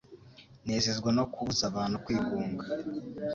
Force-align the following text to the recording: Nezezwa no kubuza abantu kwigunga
Nezezwa 0.67 1.09
no 1.17 1.23
kubuza 1.31 1.63
abantu 1.71 1.95
kwigunga 2.05 2.65